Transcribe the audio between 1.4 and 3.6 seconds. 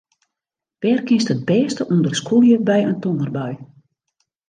bêste ûnder skûlje by in tongerbui?